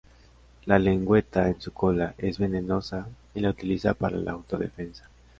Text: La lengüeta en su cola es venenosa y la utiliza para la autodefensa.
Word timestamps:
La 0.65 0.79
lengüeta 0.79 1.47
en 1.47 1.61
su 1.61 1.71
cola 1.73 2.15
es 2.17 2.39
venenosa 2.39 3.07
y 3.35 3.39
la 3.41 3.51
utiliza 3.51 3.93
para 3.93 4.17
la 4.17 4.31
autodefensa. 4.31 5.07